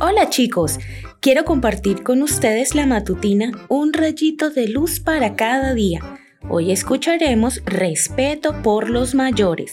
Hola 0.00 0.30
chicos, 0.30 0.78
quiero 1.18 1.44
compartir 1.44 2.04
con 2.04 2.22
ustedes 2.22 2.76
la 2.76 2.86
matutina 2.86 3.50
Un 3.68 3.92
rayito 3.92 4.48
de 4.48 4.68
luz 4.68 5.00
para 5.00 5.34
cada 5.34 5.74
día. 5.74 6.00
Hoy 6.48 6.70
escucharemos 6.70 7.62
respeto 7.64 8.62
por 8.62 8.90
los 8.90 9.16
mayores. 9.16 9.72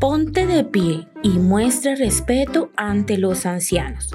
Ponte 0.00 0.48
de 0.48 0.64
pie 0.64 1.06
y 1.22 1.28
muestra 1.28 1.94
respeto 1.94 2.72
ante 2.74 3.18
los 3.18 3.46
ancianos. 3.46 4.10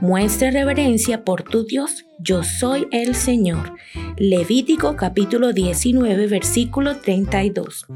Muestra 0.00 0.50
reverencia 0.50 1.24
por 1.24 1.44
tu 1.44 1.64
Dios, 1.64 2.04
yo 2.18 2.42
soy 2.42 2.88
el 2.90 3.14
Señor. 3.14 3.74
Levítico 4.16 4.96
capítulo 4.96 5.52
19 5.52 6.26
versículo 6.26 6.96
32. 6.96 7.86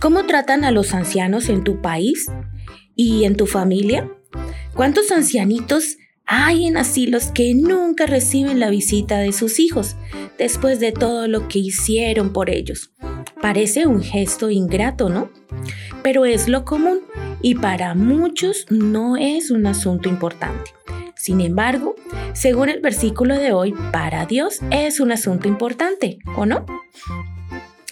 ¿Cómo 0.00 0.24
tratan 0.24 0.64
a 0.64 0.70
los 0.70 0.94
ancianos 0.94 1.50
en 1.50 1.64
tu 1.64 1.82
país 1.82 2.30
y 2.96 3.24
en 3.24 3.36
tu 3.36 3.46
familia? 3.46 4.10
¿Cuántos 4.74 5.10
ancianitos 5.12 5.98
hay 6.24 6.66
en 6.66 6.78
asilos 6.78 7.26
que 7.26 7.54
nunca 7.54 8.06
reciben 8.06 8.58
la 8.58 8.70
visita 8.70 9.18
de 9.18 9.32
sus 9.32 9.58
hijos 9.58 9.96
después 10.38 10.80
de 10.80 10.92
todo 10.92 11.28
lo 11.28 11.46
que 11.46 11.58
hicieron 11.58 12.32
por 12.32 12.48
ellos? 12.48 12.90
Parece 13.42 13.86
un 13.86 14.02
gesto 14.02 14.50
ingrato, 14.50 15.10
¿no? 15.10 15.30
Pero 16.02 16.24
es 16.24 16.48
lo 16.48 16.64
común 16.64 17.00
y 17.42 17.56
para 17.56 17.94
muchos 17.94 18.66
no 18.70 19.18
es 19.18 19.50
un 19.50 19.66
asunto 19.66 20.08
importante. 20.08 20.72
Sin 21.16 21.42
embargo, 21.42 21.94
según 22.32 22.70
el 22.70 22.80
versículo 22.80 23.36
de 23.36 23.52
hoy, 23.52 23.74
para 23.92 24.24
Dios 24.24 24.60
es 24.70 25.00
un 25.00 25.12
asunto 25.12 25.48
importante, 25.48 26.18
¿o 26.36 26.46
no? 26.46 26.64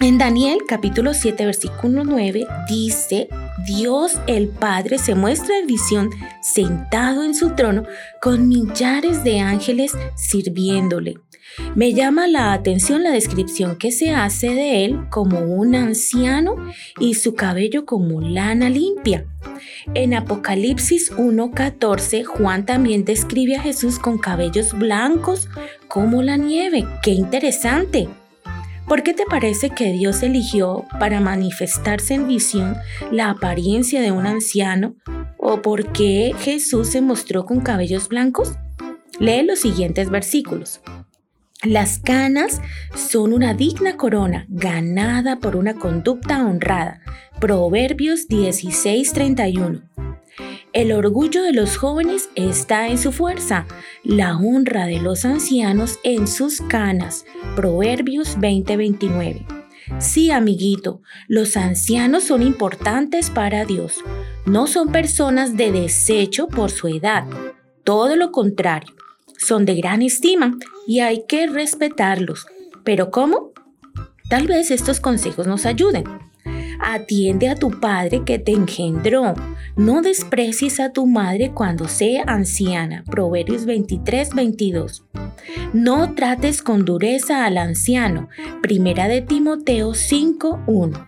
En 0.00 0.16
Daniel 0.16 0.60
capítulo 0.66 1.12
7 1.12 1.44
versículo 1.44 2.04
9 2.04 2.46
dice, 2.70 3.28
Dios 3.64 4.18
el 4.26 4.48
Padre 4.48 4.98
se 4.98 5.14
muestra 5.14 5.58
en 5.58 5.66
visión 5.66 6.10
sentado 6.40 7.24
en 7.24 7.34
su 7.34 7.54
trono 7.54 7.84
con 8.20 8.48
millares 8.48 9.24
de 9.24 9.40
ángeles 9.40 9.92
sirviéndole. 10.16 11.16
Me 11.74 11.92
llama 11.92 12.26
la 12.26 12.52
atención 12.52 13.02
la 13.02 13.10
descripción 13.10 13.76
que 13.76 13.90
se 13.90 14.10
hace 14.10 14.54
de 14.54 14.84
él 14.84 15.08
como 15.10 15.40
un 15.40 15.74
anciano 15.74 16.54
y 16.98 17.14
su 17.14 17.34
cabello 17.34 17.84
como 17.84 18.20
lana 18.20 18.70
limpia. 18.70 19.26
En 19.94 20.14
Apocalipsis 20.14 21.12
1.14, 21.12 22.24
Juan 22.24 22.66
también 22.66 23.04
describe 23.04 23.56
a 23.56 23.62
Jesús 23.62 23.98
con 23.98 24.18
cabellos 24.18 24.72
blancos 24.72 25.48
como 25.88 26.22
la 26.22 26.36
nieve. 26.36 26.86
¡Qué 27.02 27.10
interesante! 27.10 28.08
¿Por 28.90 29.04
qué 29.04 29.14
te 29.14 29.24
parece 29.24 29.70
que 29.70 29.92
Dios 29.92 30.20
eligió 30.24 30.84
para 30.98 31.20
manifestarse 31.20 32.14
en 32.14 32.26
visión 32.26 32.76
la 33.12 33.30
apariencia 33.30 34.00
de 34.00 34.10
un 34.10 34.26
anciano? 34.26 34.96
¿O 35.38 35.62
por 35.62 35.92
qué 35.92 36.32
Jesús 36.40 36.88
se 36.88 37.00
mostró 37.00 37.46
con 37.46 37.60
cabellos 37.60 38.08
blancos? 38.08 38.56
Lee 39.20 39.44
los 39.44 39.60
siguientes 39.60 40.10
versículos. 40.10 40.80
Las 41.62 42.00
canas 42.00 42.60
son 42.96 43.32
una 43.32 43.54
digna 43.54 43.96
corona 43.96 44.46
ganada 44.48 45.38
por 45.38 45.54
una 45.54 45.74
conducta 45.74 46.44
honrada. 46.44 47.00
Proverbios 47.38 48.26
16:31. 48.26 49.88
El 50.72 50.92
orgullo 50.92 51.42
de 51.42 51.52
los 51.52 51.76
jóvenes 51.76 52.30
está 52.36 52.86
en 52.86 52.96
su 52.96 53.10
fuerza, 53.10 53.66
la 54.04 54.36
honra 54.36 54.86
de 54.86 55.00
los 55.00 55.24
ancianos 55.24 55.98
en 56.04 56.28
sus 56.28 56.60
canas. 56.60 57.24
Proverbios 57.56 58.38
20:29. 58.38 59.44
Sí, 59.98 60.30
amiguito, 60.30 61.02
los 61.26 61.56
ancianos 61.56 62.22
son 62.22 62.42
importantes 62.42 63.30
para 63.30 63.64
Dios. 63.64 63.96
No 64.46 64.68
son 64.68 64.92
personas 64.92 65.56
de 65.56 65.72
desecho 65.72 66.46
por 66.46 66.70
su 66.70 66.86
edad. 66.86 67.24
Todo 67.82 68.14
lo 68.14 68.30
contrario 68.30 68.94
son 69.36 69.64
de 69.64 69.74
gran 69.74 70.02
estima 70.02 70.56
y 70.86 71.00
hay 71.00 71.24
que 71.26 71.48
respetarlos. 71.48 72.46
¿Pero 72.84 73.10
cómo? 73.10 73.50
Tal 74.28 74.46
vez 74.46 74.70
estos 74.70 75.00
consejos 75.00 75.48
nos 75.48 75.66
ayuden. 75.66 76.04
Atiende 76.82 77.48
a 77.48 77.54
tu 77.54 77.78
padre 77.78 78.22
que 78.24 78.38
te 78.38 78.52
engendró. 78.52 79.34
No 79.76 80.02
desprecies 80.02 80.80
a 80.80 80.92
tu 80.92 81.06
madre 81.06 81.52
cuando 81.52 81.88
sea 81.88 82.24
anciana. 82.26 83.04
Proverbios 83.10 83.66
23, 83.66 84.34
22. 84.34 85.04
No 85.72 86.14
trates 86.14 86.62
con 86.62 86.84
dureza 86.84 87.44
al 87.44 87.58
anciano. 87.58 88.28
Primera 88.62 89.08
de 89.08 89.22
Timoteo 89.22 89.94
5, 89.94 90.64
1. 90.66 91.06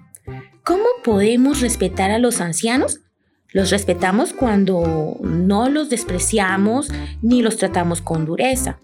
¿Cómo 0.65 0.85
podemos 1.03 1.61
respetar 1.61 2.11
a 2.11 2.19
los 2.19 2.41
ancianos? 2.41 3.01
Los 3.53 3.71
respetamos 3.71 4.33
cuando 4.33 5.19
no 5.21 5.69
los 5.69 5.91
despreciamos 5.91 6.89
ni 7.21 7.43
los 7.43 7.57
tratamos 7.57 8.01
con 8.01 8.25
dureza. 8.25 8.79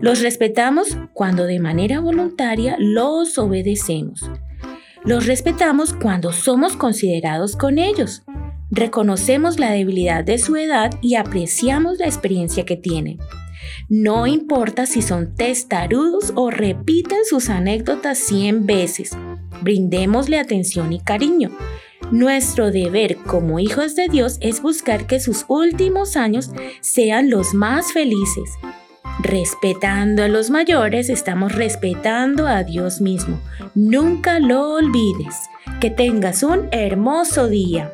Los 0.00 0.20
respetamos 0.20 0.96
cuando 1.12 1.44
de 1.44 1.58
manera 1.58 2.00
voluntaria 2.00 2.76
los 2.78 3.36
obedecemos. 3.38 4.30
Los 5.04 5.26
respetamos 5.26 5.94
cuando 5.94 6.32
somos 6.32 6.76
considerados 6.76 7.56
con 7.56 7.78
ellos. 7.78 8.22
Reconocemos 8.70 9.58
la 9.58 9.72
debilidad 9.72 10.22
de 10.22 10.38
su 10.38 10.54
edad 10.54 10.92
y 11.02 11.16
apreciamos 11.16 11.98
la 11.98 12.06
experiencia 12.06 12.64
que 12.64 12.76
tienen. 12.76 13.18
No 13.88 14.28
importa 14.28 14.86
si 14.86 15.02
son 15.02 15.34
testarudos 15.34 16.32
o 16.36 16.50
repiten 16.50 17.24
sus 17.24 17.50
anécdotas 17.50 18.18
100 18.18 18.64
veces. 18.64 19.10
Brindémosle 19.60 20.38
atención 20.38 20.92
y 20.92 21.00
cariño. 21.00 21.50
Nuestro 22.12 22.70
deber 22.70 23.16
como 23.16 23.58
hijos 23.58 23.96
de 23.96 24.06
Dios 24.08 24.38
es 24.40 24.62
buscar 24.62 25.06
que 25.08 25.18
sus 25.18 25.46
últimos 25.48 26.16
años 26.16 26.50
sean 26.80 27.28
los 27.28 27.54
más 27.54 27.92
felices. 27.92 28.50
Respetando 29.20 30.22
a 30.22 30.28
los 30.28 30.50
mayores, 30.50 31.08
estamos 31.08 31.52
respetando 31.52 32.46
a 32.46 32.64
Dios 32.64 33.00
mismo. 33.00 33.40
Nunca 33.74 34.38
lo 34.38 34.74
olvides. 34.74 35.36
Que 35.80 35.90
tengas 35.90 36.42
un 36.42 36.68
hermoso 36.72 37.48
día. 37.48 37.92